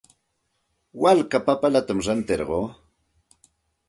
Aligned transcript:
Walka 1.03 1.39
papallatam 1.49 1.99
rantirquu. 2.07 2.59